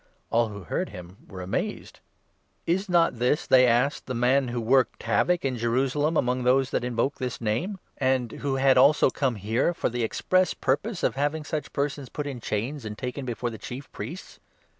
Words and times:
All 0.31 0.47
who 0.47 0.63
heard 0.63 0.89
him 0.89 1.17
were 1.27 1.43
21 1.43 1.43
amazed." 1.75 1.99
Is 2.65 2.89
not 2.89 3.19
this," 3.19 3.45
they 3.45 3.67
asked," 3.67 4.07
the 4.07 4.15
man 4.15 4.47
who 4.47 4.59
worked 4.59 5.03
havoc 5.03 5.45
in 5.45 5.59
Jerusalem 5.59 6.17
among 6.17 6.43
those 6.43 6.71
that 6.71 6.83
invoke 6.83 7.19
this 7.19 7.39
Name, 7.39 7.77
and 7.99 8.31
who 8.31 8.55
had 8.55 8.77
THE 8.77 8.81
ACTS, 8.83 9.03
9. 9.03 9.09
231 9.09 9.09
also 9.09 9.09
come 9.11 9.35
here 9.35 9.73
for 9.75 9.89
the 9.89 10.03
express 10.03 10.55
purpose 10.55 11.03
of 11.03 11.13
having 11.17 11.43
such 11.43 11.71
persons 11.71 12.09
put 12.09 12.25
in 12.25 12.39
chains 12.39 12.83
and 12.83 12.97
taken 12.97 13.25
before 13.25 13.51
the 13.51 13.59
Chief 13.59 13.91
Priests 13.91 14.39